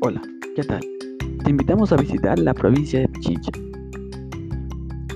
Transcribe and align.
Hola, 0.00 0.22
¿qué 0.54 0.62
tal? 0.62 0.80
Te 1.42 1.50
invitamos 1.50 1.90
a 1.90 1.96
visitar 1.96 2.38
la 2.38 2.54
provincia 2.54 3.00
de 3.00 3.08
Pichincha. 3.08 3.50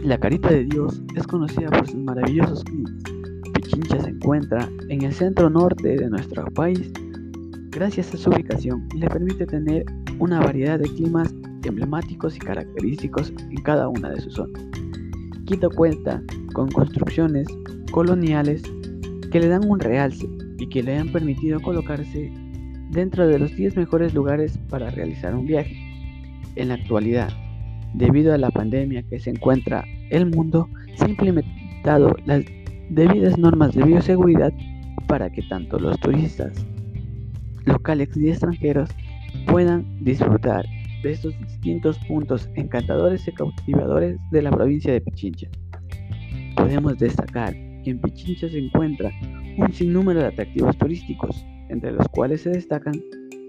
La 0.03 0.19
Carita 0.19 0.49
de 0.49 0.65
Dios 0.65 1.01
es 1.15 1.25
conocida 1.25 1.71
por 1.71 1.87
sus 1.87 2.01
maravillosos 2.01 2.65
climas. 2.65 2.93
Pichincha 3.55 4.01
se 4.01 4.11
encuentra 4.11 4.69
en 4.89 5.03
el 5.03 5.13
centro 5.13 5.49
norte 5.49 5.97
de 5.97 6.11
nuestro 6.11 6.47
país. 6.47 6.91
Gracias 7.71 8.13
a 8.13 8.17
su 8.17 8.31
ubicación, 8.31 8.89
le 8.97 9.07
permite 9.07 9.47
tener 9.47 9.85
una 10.19 10.41
variedad 10.41 10.81
de 10.81 10.89
climas 10.89 11.33
emblemáticos 11.63 12.35
y 12.35 12.41
característicos 12.41 13.33
en 13.51 13.63
cada 13.63 13.87
una 13.89 14.11
de 14.11 14.21
sus 14.21 14.35
zonas. 14.35 14.65
Quito 15.45 15.71
cuenta 15.71 16.21
con 16.55 16.69
construcciones 16.73 17.47
coloniales 17.93 18.65
que 19.31 19.39
le 19.39 19.47
dan 19.47 19.71
un 19.71 19.79
realce 19.79 20.29
y 20.59 20.69
que 20.69 20.83
le 20.83 20.99
han 20.99 21.13
permitido 21.13 21.61
colocarse 21.61 22.33
dentro 22.93 23.27
de 23.27 23.39
los 23.39 23.57
10 23.57 23.77
mejores 23.77 24.15
lugares 24.15 24.59
para 24.69 24.91
realizar 24.91 25.35
un 25.35 25.47
viaje. 25.47 25.77
En 26.57 26.69
la 26.69 26.75
actualidad, 26.75 27.31
debido 27.95 28.35
a 28.35 28.39
la 28.39 28.51
pandemia 28.51 29.03
que 29.03 29.19
se 29.19 29.31
encuentra 29.31 29.85
el 30.11 30.27
mundo, 30.27 30.69
se 30.97 31.05
han 31.05 31.11
implementado 31.13 32.15
las 32.27 32.45
debidas 32.91 33.39
normas 33.39 33.75
de 33.75 33.85
bioseguridad 33.85 34.53
para 35.09 35.31
que 35.31 35.43
tanto 35.43 35.79
los 35.79 35.99
turistas 36.01 36.53
locales 37.65 38.15
y 38.17 38.29
extranjeros 38.29 38.91
puedan 39.47 40.05
disfrutar 40.05 40.67
de 41.03 41.13
estos 41.13 41.35
distintos 41.41 41.99
puntos 42.07 42.49
encantadores 42.55 43.27
y 43.27 43.33
cautivadores 43.33 44.19
de 44.31 44.43
la 44.43 44.51
provincia 44.51 44.93
de 44.93 45.01
Pichincha. 45.01 45.49
Podemos 46.57 46.99
destacar 46.99 47.55
que 47.83 47.91
en 47.91 48.01
Pichincha 48.01 48.49
se 48.49 48.59
encuentra 48.59 49.11
un 49.57 49.73
sinnúmero 49.73 50.21
de 50.21 50.27
atractivos 50.27 50.77
turísticos, 50.77 51.45
entre 51.73 51.91
los 51.91 52.07
cuales 52.09 52.43
se 52.43 52.51
destacan 52.51 52.95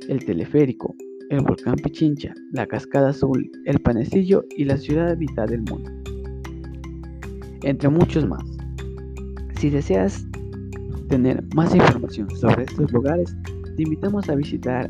el 0.07 0.23
teleférico, 0.25 0.95
el 1.29 1.41
volcán 1.41 1.75
Pichincha, 1.75 2.33
la 2.53 2.65
cascada 2.65 3.09
azul, 3.09 3.51
el 3.65 3.79
panecillo 3.79 4.45
y 4.55 4.63
la 4.63 4.77
ciudad 4.77 5.11
habitada 5.11 5.47
del 5.47 5.61
mundo, 5.63 5.91
entre 7.63 7.89
muchos 7.89 8.25
más. 8.25 8.43
Si 9.59 9.69
deseas 9.69 10.25
tener 11.09 11.43
más 11.53 11.75
información 11.75 12.29
sobre 12.31 12.63
estos 12.63 12.91
lugares, 12.93 13.35
te 13.75 13.83
invitamos 13.83 14.29
a 14.29 14.35
visitar 14.35 14.89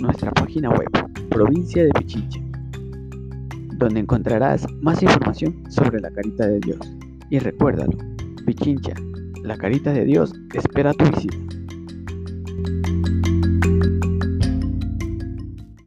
nuestra 0.00 0.32
página 0.32 0.70
web, 0.70 0.88
Provincia 1.30 1.84
de 1.84 1.90
Pichincha, 1.90 2.40
donde 3.78 4.00
encontrarás 4.00 4.66
más 4.80 5.02
información 5.02 5.62
sobre 5.70 6.00
la 6.00 6.10
Carita 6.10 6.48
de 6.48 6.58
Dios. 6.60 6.96
Y 7.30 7.38
recuérdalo, 7.38 7.96
Pichincha, 8.44 8.94
la 9.44 9.56
Carita 9.56 9.92
de 9.92 10.04
Dios 10.04 10.34
espera 10.54 10.92
tu 10.92 11.04
visita. 11.04 11.61